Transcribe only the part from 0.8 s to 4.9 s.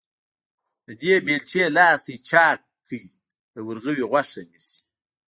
د دې بېلچې لاستي چاک کړی، د ورغوي غوښه نيسي.